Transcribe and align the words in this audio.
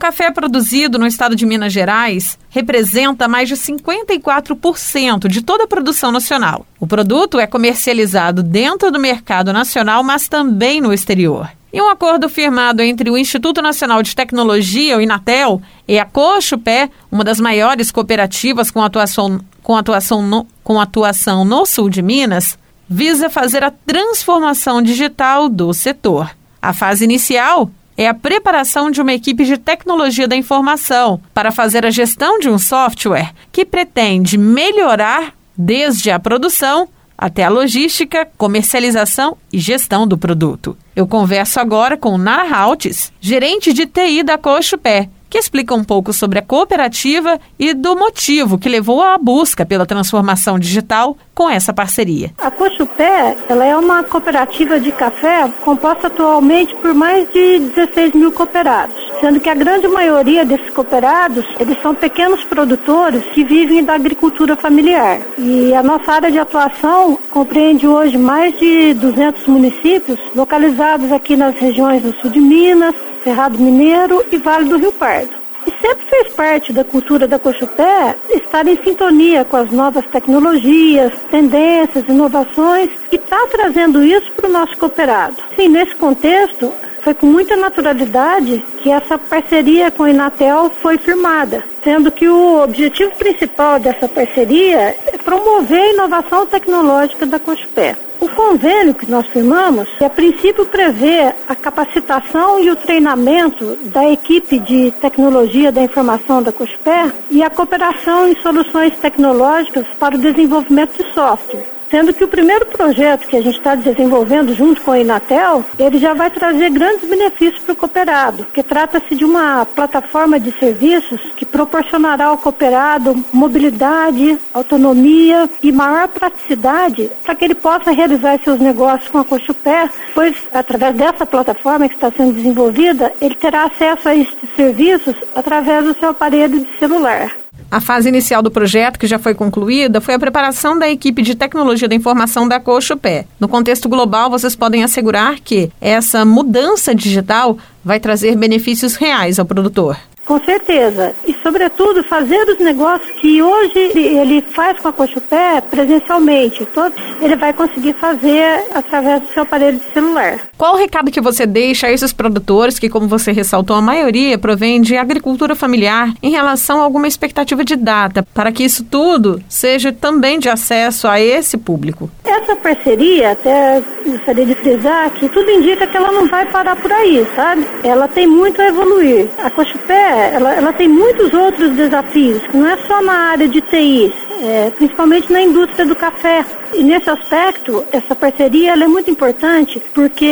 café 0.00 0.30
produzido 0.30 0.98
no 0.98 1.06
estado 1.06 1.36
de 1.36 1.44
Minas 1.44 1.74
Gerais 1.74 2.38
representa 2.48 3.28
mais 3.28 3.48
de 3.48 3.54
54% 3.54 5.28
de 5.28 5.42
toda 5.42 5.64
a 5.64 5.68
produção 5.68 6.10
nacional. 6.10 6.66
O 6.80 6.86
produto 6.86 7.38
é 7.38 7.46
comercializado 7.46 8.42
dentro 8.42 8.90
do 8.90 8.98
mercado 8.98 9.52
nacional, 9.52 10.02
mas 10.02 10.26
também 10.26 10.80
no 10.80 10.92
exterior. 10.92 11.50
E 11.70 11.80
um 11.80 11.88
acordo 11.88 12.28
firmado 12.28 12.82
entre 12.82 13.10
o 13.10 13.16
Instituto 13.16 13.60
Nacional 13.60 14.02
de 14.02 14.16
Tecnologia, 14.16 14.96
o 14.96 15.02
Inatel, 15.02 15.60
e 15.86 15.98
a 15.98 16.06
Cochupé, 16.06 16.90
uma 17.12 17.22
das 17.22 17.38
maiores 17.38 17.92
cooperativas 17.92 18.70
com 18.70 18.82
atuação, 18.82 19.38
com 19.62 19.76
atuação, 19.76 20.22
no, 20.22 20.46
com 20.64 20.80
atuação 20.80 21.44
no 21.44 21.66
sul 21.66 21.90
de 21.90 22.00
Minas, 22.00 22.58
visa 22.88 23.28
fazer 23.28 23.62
a 23.62 23.70
transformação 23.70 24.80
digital 24.80 25.48
do 25.48 25.72
setor. 25.74 26.30
A 26.60 26.72
fase 26.72 27.04
inicial 27.04 27.70
é 28.00 28.08
a 28.08 28.14
preparação 28.14 28.90
de 28.90 29.02
uma 29.02 29.12
equipe 29.12 29.44
de 29.44 29.58
tecnologia 29.58 30.26
da 30.26 30.34
informação 30.34 31.20
para 31.34 31.50
fazer 31.50 31.84
a 31.84 31.90
gestão 31.90 32.38
de 32.38 32.48
um 32.48 32.58
software 32.58 33.34
que 33.52 33.62
pretende 33.62 34.38
melhorar 34.38 35.34
desde 35.54 36.10
a 36.10 36.18
produção 36.18 36.88
até 37.18 37.44
a 37.44 37.50
logística, 37.50 38.26
comercialização 38.38 39.36
e 39.52 39.58
gestão 39.58 40.06
do 40.06 40.16
produto. 40.16 40.74
Eu 40.96 41.06
converso 41.06 41.60
agora 41.60 41.94
com 41.94 42.16
Nara 42.16 42.50
Haltes, 42.50 43.12
gerente 43.20 43.70
de 43.74 43.84
TI 43.84 44.22
da 44.22 44.38
Cochupé, 44.38 45.10
que 45.30 45.38
explica 45.38 45.74
um 45.74 45.84
pouco 45.84 46.12
sobre 46.12 46.40
a 46.40 46.42
cooperativa 46.42 47.38
e 47.56 47.72
do 47.72 47.96
motivo 47.96 48.58
que 48.58 48.68
levou 48.68 49.00
à 49.00 49.16
busca 49.16 49.64
pela 49.64 49.86
transformação 49.86 50.58
digital 50.58 51.16
com 51.32 51.48
essa 51.48 51.72
parceria. 51.72 52.32
A 52.36 52.50
Cochupé 52.50 53.36
ela 53.48 53.64
é 53.64 53.76
uma 53.76 54.02
cooperativa 54.02 54.80
de 54.80 54.90
café 54.90 55.48
composta 55.64 56.08
atualmente 56.08 56.74
por 56.76 56.92
mais 56.92 57.32
de 57.32 57.60
16 57.60 58.14
mil 58.14 58.32
cooperados, 58.32 58.96
sendo 59.20 59.38
que 59.38 59.48
a 59.48 59.54
grande 59.54 59.86
maioria 59.86 60.44
desses 60.44 60.70
cooperados 60.70 61.46
eles 61.60 61.80
são 61.80 61.94
pequenos 61.94 62.42
produtores 62.44 63.22
que 63.32 63.44
vivem 63.44 63.84
da 63.84 63.94
agricultura 63.94 64.56
familiar. 64.56 65.20
E 65.38 65.72
a 65.74 65.82
nossa 65.82 66.12
área 66.12 66.30
de 66.30 66.38
atuação 66.38 67.16
compreende 67.30 67.86
hoje 67.86 68.18
mais 68.18 68.58
de 68.58 68.94
200 68.94 69.46
municípios 69.46 70.18
localizados 70.34 71.12
aqui 71.12 71.36
nas 71.36 71.56
regiões 71.56 72.02
do 72.02 72.12
sul 72.20 72.30
de 72.30 72.40
Minas, 72.40 72.94
Cerrado 73.22 73.58
Mineiro 73.58 74.24
e 74.30 74.36
Vale 74.36 74.68
do 74.68 74.78
Rio 74.78 74.92
Pardo. 74.92 75.40
E 75.66 75.70
sempre 75.80 76.04
fez 76.06 76.32
parte 76.32 76.72
da 76.72 76.84
cultura 76.84 77.28
da 77.28 77.38
Cochupé 77.38 78.16
estar 78.30 78.66
em 78.66 78.82
sintonia 78.82 79.44
com 79.44 79.56
as 79.56 79.70
novas 79.70 80.06
tecnologias, 80.06 81.12
tendências, 81.30 82.08
inovações 82.08 82.90
e 83.12 83.16
está 83.16 83.46
trazendo 83.46 84.02
isso 84.02 84.32
para 84.32 84.48
o 84.48 84.52
nosso 84.52 84.76
cooperado. 84.78 85.36
Sim, 85.54 85.68
nesse 85.68 85.94
contexto, 85.96 86.72
foi 87.02 87.14
com 87.14 87.26
muita 87.26 87.56
naturalidade 87.56 88.64
que 88.78 88.90
essa 88.90 89.18
parceria 89.18 89.90
com 89.90 90.04
a 90.04 90.10
Inatel 90.10 90.70
foi 90.80 90.98
firmada, 90.98 91.64
sendo 91.82 92.10
que 92.10 92.28
o 92.28 92.62
objetivo 92.62 93.12
principal 93.16 93.78
dessa 93.78 94.08
parceria 94.08 94.96
é 95.06 95.18
promover 95.22 95.80
a 95.80 95.92
inovação 95.92 96.46
tecnológica 96.46 97.26
da 97.26 97.38
Cochupé. 97.38 97.96
O 98.20 98.28
convênio 98.28 98.94
que 98.94 99.10
nós 99.10 99.26
firmamos, 99.28 99.88
a 99.98 100.10
princípio 100.10 100.66
prevê 100.66 101.32
a 101.48 101.54
capacitação 101.54 102.60
e 102.60 102.70
o 102.70 102.76
treinamento 102.76 103.76
da 103.86 104.10
equipe 104.10 104.58
de 104.58 104.90
tecnologia 105.00 105.72
da 105.72 105.82
informação 105.82 106.42
da 106.42 106.52
COSPER 106.52 107.14
e 107.30 107.42
a 107.42 107.48
cooperação 107.48 108.28
em 108.28 108.36
soluções 108.42 108.94
tecnológicas 108.98 109.86
para 109.98 110.16
o 110.16 110.18
desenvolvimento 110.18 111.02
de 111.02 111.14
software 111.14 111.79
sendo 111.90 112.14
que 112.14 112.24
o 112.24 112.28
primeiro 112.28 112.66
projeto 112.66 113.26
que 113.26 113.36
a 113.36 113.42
gente 113.42 113.58
está 113.58 113.74
desenvolvendo 113.74 114.54
junto 114.54 114.80
com 114.80 114.92
a 114.92 114.98
Inatel, 114.98 115.64
ele 115.78 115.98
já 115.98 116.14
vai 116.14 116.30
trazer 116.30 116.70
grandes 116.70 117.08
benefícios 117.08 117.62
para 117.62 117.72
o 117.72 117.76
cooperado, 117.76 118.46
que 118.54 118.62
trata-se 118.62 119.14
de 119.16 119.24
uma 119.24 119.66
plataforma 119.66 120.38
de 120.38 120.52
serviços 120.58 121.20
que 121.36 121.44
proporcionará 121.44 122.26
ao 122.26 122.38
cooperado 122.38 123.24
mobilidade, 123.32 124.38
autonomia 124.54 125.48
e 125.62 125.72
maior 125.72 126.08
praticidade 126.08 127.10
para 127.22 127.34
que 127.34 127.44
ele 127.44 127.54
possa 127.54 127.90
realizar 127.90 128.38
seus 128.42 128.60
negócios 128.60 129.08
com 129.08 129.18
a 129.18 129.24
Cochupé, 129.24 129.90
pois 130.14 130.36
através 130.52 130.94
dessa 130.94 131.26
plataforma 131.26 131.88
que 131.88 131.94
está 131.94 132.10
sendo 132.12 132.32
desenvolvida, 132.32 133.12
ele 133.20 133.34
terá 133.34 133.64
acesso 133.64 134.08
a 134.08 134.14
esses 134.14 134.36
serviços 134.54 135.16
através 135.34 135.84
do 135.84 135.98
seu 135.98 136.10
aparelho 136.10 136.60
de 136.60 136.78
celular. 136.78 137.32
A 137.70 137.80
fase 137.80 138.08
inicial 138.08 138.42
do 138.42 138.50
projeto, 138.50 138.98
que 138.98 139.06
já 139.06 139.16
foi 139.16 139.32
concluída, 139.32 140.00
foi 140.00 140.14
a 140.14 140.18
preparação 140.18 140.76
da 140.76 140.90
equipe 140.90 141.22
de 141.22 141.36
tecnologia 141.36 141.88
da 141.88 141.94
informação 141.94 142.48
da 142.48 142.58
Cochupé. 142.58 143.26
No 143.38 143.46
contexto 143.46 143.88
global, 143.88 144.28
vocês 144.28 144.56
podem 144.56 144.82
assegurar 144.82 145.38
que 145.38 145.70
essa 145.80 146.24
mudança 146.24 146.92
digital 146.92 147.56
vai 147.84 148.00
trazer 148.00 148.36
benefícios 148.36 148.96
reais 148.96 149.38
ao 149.38 149.46
produtor. 149.46 149.96
Com 150.30 150.38
certeza. 150.44 151.12
E, 151.26 151.34
sobretudo, 151.42 152.04
fazer 152.04 152.48
os 152.48 152.60
negócios 152.60 153.10
que 153.20 153.42
hoje 153.42 153.90
ele 153.96 154.40
faz 154.40 154.78
com 154.78 154.86
a 154.86 154.92
Cochupé 154.92 155.60
presencialmente. 155.60 156.64
Todos 156.66 156.96
ele 157.20 157.34
vai 157.34 157.52
conseguir 157.52 157.94
fazer 157.94 158.64
através 158.72 159.22
do 159.22 159.28
seu 159.30 159.42
aparelho 159.42 159.80
de 159.80 159.92
celular. 159.92 160.38
Qual 160.56 160.74
o 160.74 160.78
recado 160.78 161.10
que 161.10 161.20
você 161.20 161.46
deixa 161.46 161.88
a 161.88 161.92
esses 161.92 162.12
produtores 162.12 162.78
que, 162.78 162.88
como 162.88 163.08
você 163.08 163.32
ressaltou, 163.32 163.74
a 163.74 163.82
maioria 163.82 164.38
provém 164.38 164.80
de 164.80 164.96
agricultura 164.96 165.56
familiar 165.56 166.14
em 166.22 166.30
relação 166.30 166.80
a 166.80 166.84
alguma 166.84 167.08
expectativa 167.08 167.64
de 167.64 167.74
data, 167.74 168.24
para 168.32 168.52
que 168.52 168.62
isso 168.62 168.84
tudo 168.84 169.42
seja 169.48 169.92
também 169.92 170.38
de 170.38 170.48
acesso 170.48 171.08
a 171.08 171.20
esse 171.20 171.58
público? 171.58 172.08
Essa 172.24 172.54
parceria, 172.54 173.32
até 173.32 173.82
gostaria 174.06 174.46
de 174.46 174.54
frisar 174.54 175.10
que 175.10 175.28
tudo 175.28 175.50
indica 175.50 175.88
que 175.88 175.96
ela 175.96 176.12
não 176.12 176.28
vai 176.28 176.46
parar 176.46 176.76
por 176.76 176.92
aí, 176.92 177.26
sabe? 177.34 177.66
Ela 177.82 178.06
tem 178.06 178.28
muito 178.28 178.62
a 178.62 178.68
evoluir. 178.68 179.28
A 179.42 179.50
Cochupé 179.50 180.19
ela, 180.34 180.54
ela 180.54 180.72
tem 180.72 180.88
muitos 180.88 181.32
outros 181.32 181.70
desafios, 181.72 182.42
não 182.52 182.66
é 182.66 182.76
só 182.86 183.02
na 183.02 183.30
área 183.30 183.48
de 183.48 183.60
TI, 183.60 184.12
é, 184.42 184.70
principalmente 184.70 185.32
na 185.32 185.42
indústria 185.42 185.86
do 185.86 185.94
café. 185.94 186.44
E 186.72 186.82
nesse 186.82 187.10
aspecto, 187.10 187.84
essa 187.92 188.14
parceria 188.14 188.72
é 188.72 188.86
muito 188.86 189.10
importante 189.10 189.82
porque 189.92 190.26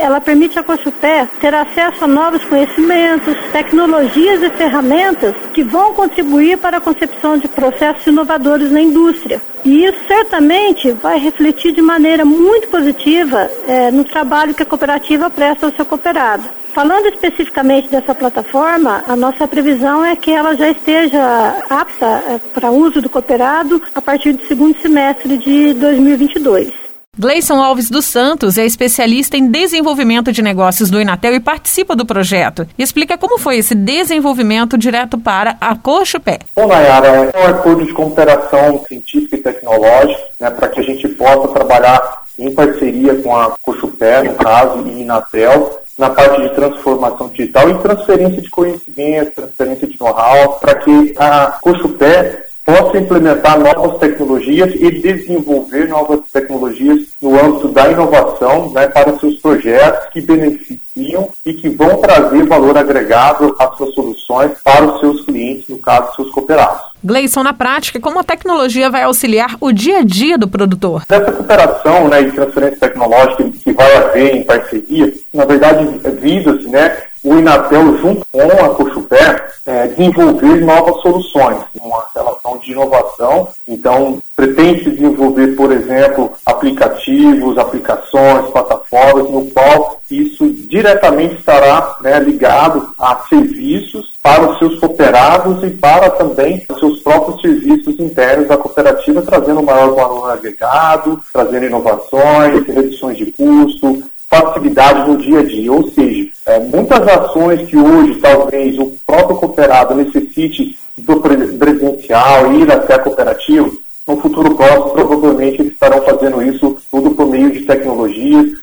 ela 0.00 0.20
permite 0.20 0.58
a 0.58 0.62
Cochupé 0.62 1.28
ter 1.40 1.54
acesso 1.54 2.04
a 2.04 2.06
novos 2.06 2.42
conhecimentos, 2.44 3.36
tecnologias 3.52 4.42
e 4.42 4.50
ferramentas 4.50 5.34
que 5.52 5.62
vão 5.62 5.92
contribuir 5.92 6.56
para 6.58 6.78
a 6.78 6.80
concepção 6.80 7.36
de 7.36 7.46
processos 7.48 8.06
inovadores 8.06 8.70
na 8.70 8.80
indústria. 8.80 9.40
E 9.64 9.84
isso 9.84 9.98
certamente 10.08 10.90
vai 10.92 11.18
refletir 11.18 11.72
de 11.72 11.80
maneira 11.80 12.24
muito 12.24 12.68
positiva 12.68 13.50
é, 13.66 13.90
no 13.90 14.04
trabalho 14.04 14.54
que 14.54 14.62
a 14.62 14.66
cooperativa 14.66 15.30
presta 15.30 15.66
ao 15.66 15.72
seu 15.72 15.84
cooperado. 15.84 16.44
Falando 16.74 17.06
especificamente 17.06 17.88
dessa 17.88 18.14
plataforma, 18.14 19.04
a 19.06 19.14
nossa 19.14 19.46
previsão 19.46 20.04
é 20.04 20.16
que 20.16 20.30
ela 20.30 20.56
já 20.56 20.70
esteja 20.70 21.22
apta 21.68 22.06
é, 22.06 22.40
para 22.54 22.70
uso 22.70 23.00
do 23.00 23.10
cooperado 23.10 23.80
a 23.94 24.00
partir 24.00 24.32
do 24.32 24.46
segundo 24.46 24.80
semestre 24.80 25.36
de 25.36 25.74
2022. 25.74 26.91
Gleison 27.18 27.62
Alves 27.62 27.90
dos 27.90 28.06
Santos 28.06 28.56
é 28.56 28.64
especialista 28.64 29.36
em 29.36 29.50
desenvolvimento 29.50 30.32
de 30.32 30.40
negócios 30.40 30.90
do 30.90 30.98
Inatel 30.98 31.34
e 31.34 31.40
participa 31.40 31.94
do 31.94 32.06
projeto. 32.06 32.66
Explica 32.78 33.18
como 33.18 33.36
foi 33.36 33.58
esse 33.58 33.74
desenvolvimento 33.74 34.78
direto 34.78 35.18
para 35.18 35.54
a 35.60 35.76
Cochupé. 35.76 36.38
Bom, 36.56 36.66
Nayara, 36.66 37.30
é 37.34 37.38
um 37.38 37.46
acordo 37.48 37.84
de 37.84 37.92
cooperação 37.92 38.82
científica 38.88 39.36
e 39.36 39.40
tecnológica 39.40 40.20
né, 40.40 40.48
para 40.52 40.68
que 40.70 40.80
a 40.80 40.82
gente 40.82 41.06
possa 41.10 41.48
trabalhar 41.48 42.22
em 42.38 42.50
parceria 42.54 43.14
com 43.16 43.36
a 43.36 43.54
Cochupé, 43.60 44.22
no 44.22 44.34
caso, 44.34 44.82
e 44.88 45.02
Inatel, 45.02 45.82
na 45.98 46.08
parte 46.08 46.40
de 46.40 46.54
transformação 46.54 47.28
digital 47.28 47.68
e 47.68 47.78
transferência 47.80 48.40
de 48.40 48.48
conhecimento, 48.48 49.32
transferência 49.32 49.86
de 49.86 50.00
know-how, 50.00 50.54
para 50.54 50.76
que 50.76 51.12
a 51.18 51.58
Cochupé 51.60 52.51
possa 52.64 52.98
implementar 52.98 53.58
novas 53.58 53.98
tecnologias 53.98 54.72
e 54.74 54.90
desenvolver 54.90 55.88
novas 55.88 56.20
tecnologias 56.32 57.00
no 57.20 57.38
âmbito 57.38 57.68
da 57.68 57.90
inovação 57.90 58.72
né, 58.72 58.86
para 58.88 59.18
seus 59.18 59.36
projetos 59.40 60.08
que 60.12 60.20
beneficiam 60.20 61.28
e 61.44 61.54
que 61.54 61.68
vão 61.68 62.00
trazer 62.00 62.44
valor 62.46 62.76
agregado 62.76 63.54
às 63.58 63.76
suas 63.76 63.94
soluções 63.94 64.52
para 64.62 64.84
os 64.84 65.00
seus 65.00 65.24
clientes, 65.24 65.68
no 65.68 65.78
caso, 65.78 66.14
seus 66.16 66.30
cooperados. 66.30 66.92
Gleison, 67.04 67.42
na 67.42 67.52
prática, 67.52 67.98
como 67.98 68.20
a 68.20 68.24
tecnologia 68.24 68.88
vai 68.88 69.02
auxiliar 69.02 69.56
o 69.60 69.72
dia 69.72 69.98
a 69.98 70.04
dia 70.04 70.38
do 70.38 70.46
produtor? 70.46 71.02
Essa 71.08 71.32
cooperação 71.32 72.08
né, 72.08 72.22
e 72.22 72.32
transferência 72.32 72.78
tecnológica 72.78 73.44
que 73.50 73.72
vai 73.72 73.96
haver 73.96 74.36
em 74.36 74.44
parceria, 74.44 75.12
na 75.34 75.44
verdade, 75.44 75.84
visa-se 76.20 76.68
né, 76.68 76.96
o 77.24 77.34
Inatel, 77.34 77.98
junto 77.98 78.26
com 78.32 78.42
a 78.42 78.74
Cochupé, 78.74 79.46
é, 79.64 79.86
desenvolver 79.88 80.60
novas 80.64 81.00
soluções, 81.02 81.58
uma 81.80 82.04
relação 82.14 82.58
de 82.58 82.72
inovação. 82.72 83.48
Então, 83.68 84.18
pretende 84.34 84.90
desenvolver, 84.90 85.54
por 85.54 85.70
exemplo, 85.70 86.32
aplicativos, 86.44 87.56
aplicações, 87.58 88.50
plataformas, 88.50 89.30
no 89.30 89.46
qual 89.52 90.00
isso 90.10 90.48
diretamente 90.68 91.36
estará 91.36 91.96
né, 92.00 92.18
ligado 92.18 92.92
a 92.98 93.22
serviços 93.28 94.16
para 94.20 94.50
os 94.50 94.58
seus 94.58 94.78
cooperados 94.80 95.62
e 95.62 95.70
para 95.70 96.10
também 96.10 96.64
os 96.68 96.78
seus 96.78 97.00
próprios 97.00 97.40
serviços 97.40 97.98
internos 98.00 98.48
da 98.48 98.56
cooperativa, 98.56 99.22
trazendo 99.22 99.62
maior 99.62 99.94
valor 99.94 100.30
agregado, 100.30 101.20
trazendo 101.32 101.66
inovações, 101.66 102.66
reduções 102.66 103.16
de 103.16 103.26
custo, 103.26 104.02
facilidade 104.32 105.10
no 105.10 105.18
dia 105.18 105.40
a 105.40 105.42
dia. 105.42 105.72
Ou 105.72 105.90
seja, 105.90 106.32
É, 106.44 106.58
muitas 106.58 107.06
ações 107.06 107.68
que 107.68 107.76
hoje 107.76 108.18
talvez 108.18 108.76
o 108.76 108.86
próprio 109.06 109.36
cooperado 109.36 109.94
necessite 109.94 110.76
do 110.98 111.20
presencial, 111.20 112.52
ir 112.52 112.68
até 112.68 112.94
a 112.94 112.98
cooperativa, 112.98 113.70
no 114.08 114.16
futuro 114.16 114.52
próximo 114.56 114.90
provavelmente 114.90 115.60
eles 115.60 115.72
estarão 115.72 116.02
fazendo 116.02 116.42
isso 116.42 116.76
tudo 116.90 117.12
por 117.12 117.28
meio 117.28 117.52
de 117.52 117.60
tecnologias, 117.60 118.58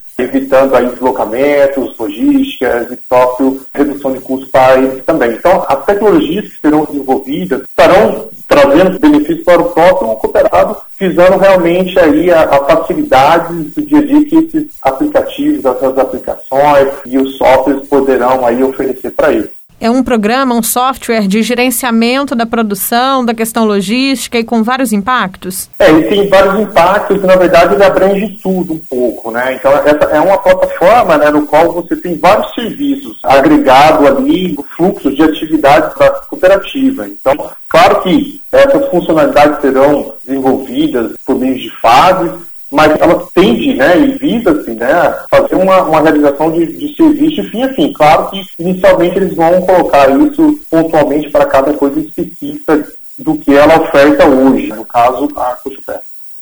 evitando 0.50 0.76
aí 0.76 0.88
deslocamentos, 0.88 1.98
logísticas 1.98 2.92
e 2.92 2.98
próprio 2.98 3.62
redução 3.74 4.12
de 4.12 4.20
custos 4.20 4.50
para 4.50 4.78
eles 4.78 5.06
também. 5.06 5.32
Então, 5.32 5.64
as 5.68 5.86
tecnologias 5.86 6.46
que 6.50 6.62
serão 6.62 6.86
desenvolvidas 6.86 7.62
estarão 7.62 8.28
trazendo 8.48 9.00
benefícios 9.00 9.44
para 9.44 9.62
o 9.62 9.70
próprio 9.70 10.08
cooperado, 10.16 10.78
visando 11.00 11.38
realmente 11.38 11.98
aí 12.00 12.32
a, 12.32 12.42
a 12.44 12.66
facilidade 12.66 13.54
do 13.54 13.82
dia 13.84 14.00
a 14.00 14.06
dia 14.06 14.26
que 14.26 14.36
esses 14.38 14.66
aplicativos, 14.82 15.64
essas 15.64 15.98
aplicações 15.98 16.90
e 17.06 17.18
os 17.20 17.38
softwares 17.38 17.88
poderão 17.88 18.46
aí 18.46 18.64
oferecer 18.64 19.12
para 19.12 19.32
eles. 19.32 19.59
É 19.82 19.90
um 19.90 20.04
programa, 20.04 20.56
um 20.56 20.62
software 20.62 21.26
de 21.26 21.42
gerenciamento 21.42 22.36
da 22.36 22.46
produção, 22.46 23.24
da 23.24 23.34
questão 23.34 23.64
logística 23.64 24.38
e 24.38 24.44
com 24.44 24.62
vários 24.62 24.92
impactos? 24.92 25.70
É, 25.80 25.90
ele 25.90 26.04
tem 26.04 26.28
vários 26.28 26.60
impactos 26.60 27.24
na 27.24 27.38
verdade, 27.38 27.76
ele 27.76 27.84
abrange 27.84 28.40
tudo 28.44 28.74
um 28.74 28.80
pouco, 28.80 29.32
né? 29.32 29.54
Então, 29.54 29.72
essa 29.72 30.06
é 30.06 30.20
uma 30.20 30.38
plataforma 30.38 31.18
né, 31.18 31.30
no 31.30 31.48
qual 31.48 31.72
você 31.72 31.96
tem 31.96 32.18
vários 32.18 32.54
serviços 32.54 33.20
agregados 33.24 34.06
ali, 34.06 34.54
no 34.54 34.64
fluxo 34.64 35.16
de 35.16 35.24
atividades 35.24 35.98
da 35.98 36.10
cooperativa. 36.12 37.08
Então, 37.08 37.34
claro 37.70 38.02
que 38.02 38.42
essas 38.52 38.90
funcionalidades 38.90 39.62
serão 39.62 40.14
desenvolvidas 40.26 41.14
por 41.26 41.40
meio 41.40 41.58
de 41.58 41.70
fases, 41.80 42.49
mas 42.72 43.00
ela 43.00 43.28
tende, 43.34 43.74
né, 43.74 43.98
e 43.98 44.18
visa-se, 44.18 44.72
né, 44.72 45.16
fazer 45.30 45.56
uma, 45.56 45.84
uma 45.84 46.02
realização 46.02 46.52
de, 46.52 46.66
de 46.68 46.96
serviço 46.96 47.42
de 47.42 47.50
fim 47.50 47.64
a 47.64 47.74
fim. 47.74 47.94
Claro 47.94 48.30
que 48.30 48.44
inicialmente 48.60 49.18
eles 49.18 49.36
vão 49.36 49.62
colocar 49.62 50.10
isso 50.10 50.60
pontualmente 50.70 51.30
para 51.30 51.46
cada 51.46 51.74
coisa 51.74 52.00
específica 52.00 52.88
do 53.18 53.36
que 53.36 53.56
ela 53.56 53.82
oferta 53.82 54.26
hoje, 54.28 54.68
no 54.68 54.86
caso, 54.86 55.28
a 55.36 55.58
Cochupé. 55.64 56.00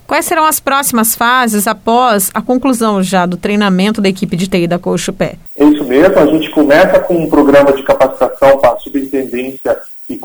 Quais 0.08 0.26
serão 0.26 0.46
as 0.46 0.62
próximas 0.62 1.16
fases 1.16 1.68
após 1.68 2.32
a 2.34 2.42
conclusão 2.42 3.04
já 3.04 3.26
do 3.26 3.36
treinamento 3.36 4.02
da 4.02 4.08
equipe 4.08 4.38
de 4.38 4.48
TI 4.48 4.66
da 4.66 4.80
Cochupé? 4.80 5.36
É 5.54 5.66
isso 5.66 5.84
mesmo, 5.84 6.18
a 6.18 6.26
gente 6.26 6.50
começa 6.50 6.98
com 7.02 7.16
um 7.16 7.30
programa 7.30 7.74
de 7.74 7.84
capacitação 7.84 8.58
para 8.58 8.72
a 8.72 8.80
superintendência 8.80 9.78
e 10.10 10.18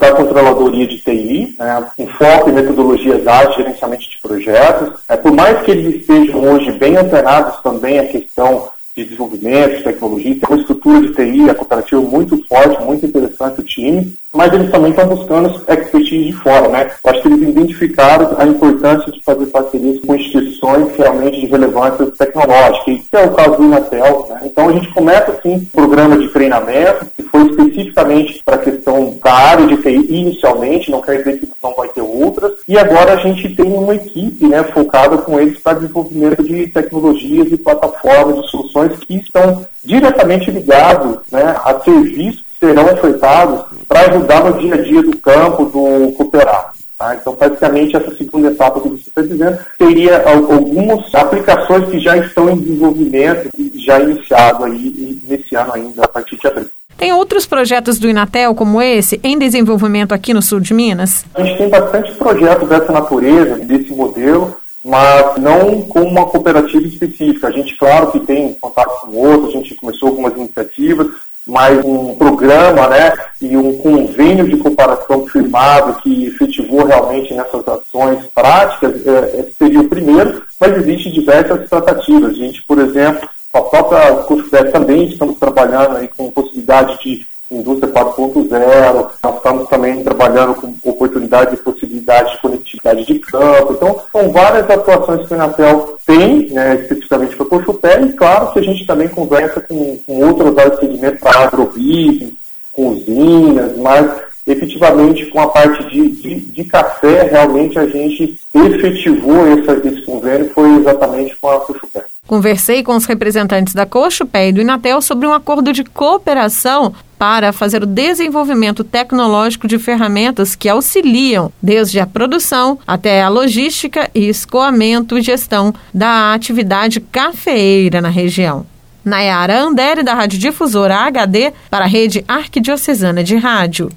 da 0.00 0.12
Controladoria 0.12 0.88
de 0.88 0.98
TI, 0.98 1.54
né, 1.56 1.86
com 1.96 2.08
foco 2.08 2.50
em 2.50 2.54
metodologias 2.54 3.24
ágeis, 3.24 3.56
gerenciamento 3.58 4.10
de 4.10 4.20
projetos. 4.20 4.98
É, 5.08 5.16
por 5.16 5.30
mais 5.30 5.62
que 5.62 5.70
eles 5.70 6.00
estejam 6.00 6.42
hoje 6.42 6.72
bem 6.72 6.96
antenados 6.96 7.60
também 7.62 8.00
à 8.00 8.06
questão 8.06 8.70
de 8.96 9.04
desenvolvimento, 9.04 9.76
de 9.76 9.84
tecnologia, 9.84 10.34
tem 10.34 10.48
uma 10.48 10.60
estrutura 10.60 11.00
de 11.00 11.14
TI, 11.14 11.48
a 11.48 11.54
cooperativa 11.54 12.02
muito 12.02 12.44
forte, 12.48 12.82
muito 12.82 13.06
interessante 13.06 13.60
o 13.60 13.64
time, 13.64 14.18
mas 14.34 14.52
eles 14.52 14.70
também 14.70 14.90
estão 14.90 15.08
buscando 15.08 15.48
expertise 15.48 16.24
de 16.24 16.32
fora, 16.32 16.68
né? 16.68 16.90
Eu 17.04 17.10
acho 17.10 17.22
que 17.22 17.28
eles 17.28 17.48
identificaram 17.48 18.34
a 18.38 18.44
importância 18.44 19.10
de 19.12 19.22
fazer 19.22 19.46
parcerias 19.46 20.00
com 20.00 20.14
instituições 20.14 20.96
realmente 20.96 21.40
de 21.40 21.46
relevância 21.46 22.06
tecnológica, 22.06 22.84
que 22.84 23.06
é 23.12 23.24
o 23.24 23.34
caso 23.34 23.56
do 23.56 23.64
Inatel, 23.64 24.26
né? 24.28 24.40
Então 24.44 24.68
a 24.68 24.72
gente 24.72 24.92
começa, 24.92 25.32
assim, 25.32 25.54
um 25.54 25.64
programa 25.66 26.18
de 26.18 26.28
treinamento, 26.28 27.06
que 27.16 27.22
foi 27.22 27.46
especificamente 27.46 28.42
para 28.44 28.56
a 28.56 28.58
questão 28.58 29.18
da 29.22 29.32
área 29.32 29.66
de 29.66 29.76
TI 29.78 30.14
inicialmente, 30.14 30.90
não 30.90 31.00
quer 31.00 31.18
dizer 31.18 31.38
que 31.38 31.48
não 31.62 31.74
vai 31.74 31.88
ter 31.88 32.00
outras, 32.00 32.52
e 32.66 32.78
agora 32.78 33.14
a 33.14 33.16
gente 33.16 33.54
tem 33.54 33.72
uma 33.72 33.94
equipe, 33.94 34.46
né, 34.46 34.62
focada 34.64 35.18
com 35.18 35.38
eles 35.40 35.58
para 35.60 35.78
desenvolvimento 35.78 36.42
de 36.42 36.66
tecnologias 36.68 37.50
e 37.50 37.56
plataformas 37.56 38.42
de 38.42 38.50
soluções 38.50 38.98
que 38.98 39.16
estão 39.16 39.66
diretamente 39.84 40.50
ligados, 40.50 41.18
né, 41.30 41.56
a 41.64 41.78
serviços 41.80 42.42
que 42.42 42.66
serão 42.66 42.84
ofertados 42.84 43.64
para 43.88 44.10
ajudar 44.10 44.44
no 44.44 44.58
dia 44.58 44.74
a 44.74 44.82
dia 44.82 45.02
do 45.02 45.16
campo, 45.16 45.64
do 45.64 46.12
cooperado. 46.12 46.76
Tá? 46.98 47.14
Então, 47.14 47.34
praticamente, 47.34 47.96
essa 47.96 48.14
segunda 48.16 48.48
etapa 48.48 48.80
que 48.80 48.88
você 48.88 49.08
está 49.08 49.22
dizendo 49.22 49.58
teria 49.78 50.28
algumas 50.28 51.14
aplicações 51.14 51.88
que 51.88 52.00
já 52.00 52.16
estão 52.16 52.50
em 52.50 52.58
desenvolvimento 52.58 53.48
e 53.56 53.72
já 53.78 54.00
iniciado 54.00 54.64
aí, 54.64 55.20
nesse 55.26 55.54
ano 55.54 55.72
ainda, 55.74 56.04
a 56.04 56.08
partir 56.08 56.36
de 56.36 56.46
abril. 56.46 56.68
Tem 56.96 57.12
outros 57.12 57.46
projetos 57.46 58.00
do 58.00 58.08
Inatel 58.08 58.52
como 58.56 58.82
esse 58.82 59.20
em 59.22 59.38
desenvolvimento 59.38 60.12
aqui 60.12 60.34
no 60.34 60.42
sul 60.42 60.58
de 60.58 60.74
Minas? 60.74 61.24
A 61.32 61.44
gente 61.44 61.58
tem 61.58 61.68
bastante 61.68 62.12
projetos 62.14 62.68
dessa 62.68 62.90
natureza, 62.90 63.54
desse 63.60 63.92
modelo, 63.92 64.56
mas 64.84 65.36
não 65.38 65.82
com 65.82 66.02
uma 66.02 66.26
cooperativa 66.26 66.84
específica. 66.84 67.46
A 67.46 67.52
gente, 67.52 67.76
claro, 67.76 68.10
que 68.10 68.18
tem 68.18 68.52
contato 68.54 69.02
com 69.02 69.16
outros, 69.16 69.50
a 69.50 69.58
gente 69.58 69.76
começou 69.76 70.08
algumas 70.08 70.32
iniciativas, 70.32 71.06
mas 71.46 71.84
um 71.84 72.16
programa 72.16 72.88
né, 72.88 73.12
e 73.48 73.56
um 73.56 73.76
convênio 73.78 74.48
de 74.48 74.56
comparação 74.56 75.26
firmado 75.26 76.00
que 76.02 76.26
efetivou 76.26 76.84
realmente 76.84 77.34
nessas 77.34 77.66
ações 77.66 78.26
práticas 78.34 79.06
é, 79.06 79.40
é 79.40 79.46
seria 79.56 79.80
o 79.80 79.88
primeiro, 79.88 80.42
mas 80.60 80.76
existem 80.76 81.12
diversas 81.12 81.68
tratativas. 81.68 82.32
A 82.32 82.34
gente, 82.34 82.62
por 82.64 82.78
exemplo, 82.78 83.28
a 83.52 83.60
própria 83.62 84.12
Cusfed 84.24 84.70
também 84.70 85.08
estamos 85.08 85.38
trabalhando 85.38 85.96
aí 85.96 86.08
com 86.08 86.30
possibilidade 86.30 86.98
de 87.02 87.26
indústria 87.50 87.90
4.0, 87.92 89.10
nós 89.22 89.36
estamos 89.36 89.68
também 89.68 90.04
trabalhando 90.04 90.54
com 90.54 90.90
oportunidade 90.90 91.54
e 91.54 91.58
possibilidade 91.58 92.32
de 92.32 92.42
conectividade 92.42 93.06
de 93.06 93.18
campo. 93.20 93.72
Então, 93.72 94.00
são 94.12 94.30
várias 94.30 94.68
atuações 94.68 95.26
que 95.26 95.32
o 95.32 95.36
Inatel 95.36 95.96
tem, 96.06 96.50
né, 96.50 96.74
especificamente 96.82 97.36
para 97.36 97.46
o 97.46 97.48
Cochupé, 97.48 98.02
e 98.02 98.12
claro 98.12 98.52
que 98.52 98.58
a 98.58 98.62
gente 98.62 98.86
também 98.86 99.08
conversa 99.08 99.60
com, 99.62 99.98
com 100.06 100.24
outras 100.26 100.58
áreas 100.58 100.78
de 100.78 100.86
segmento 100.86 101.20
para 101.20 101.40
agrobusiness, 101.40 102.34
cozinhas, 102.78 103.76
mas 103.76 104.08
efetivamente 104.46 105.26
com 105.26 105.40
a 105.40 105.48
parte 105.48 105.90
de, 105.90 106.10
de, 106.10 106.34
de, 106.52 106.64
café, 106.64 107.24
realmente 107.24 107.76
a 107.76 107.86
gente 107.86 108.38
efetivou 108.54 109.46
essa, 109.48 109.72
esse 109.86 110.02
convênio, 110.02 110.48
foi 110.54 110.76
exatamente 110.76 111.36
com 111.36 111.50
a 111.50 111.58
Cochupé. 111.60 112.04
Conversei 112.24 112.82
com 112.84 112.94
os 112.94 113.04
representantes 113.04 113.74
da 113.74 113.84
Cochupé 113.84 114.48
e 114.48 114.52
do 114.52 114.60
Inatel 114.60 115.02
sobre 115.02 115.26
um 115.26 115.32
acordo 115.32 115.72
de 115.72 115.82
cooperação 115.82 116.94
para 117.18 117.52
fazer 117.52 117.82
o 117.82 117.86
desenvolvimento 117.86 118.84
tecnológico 118.84 119.66
de 119.66 119.78
ferramentas 119.78 120.54
que 120.54 120.68
auxiliam 120.68 121.50
desde 121.60 121.98
a 121.98 122.06
produção 122.06 122.78
até 122.86 123.22
a 123.22 123.28
logística 123.28 124.08
e 124.14 124.28
escoamento 124.28 125.18
e 125.18 125.22
gestão 125.22 125.74
da 125.92 126.32
atividade 126.32 127.00
cafeeira 127.00 128.00
na 128.00 128.08
região. 128.08 128.64
Nayara 129.08 129.62
Andere, 129.62 130.02
da 130.02 130.14
Rádio 130.14 130.38
Difusora 130.38 130.96
HD, 131.10 131.52
para 131.70 131.86
a 131.86 131.88
Rede 131.88 132.24
Arquidiocesana 132.28 133.24
de 133.24 133.36
Rádio. 133.36 133.90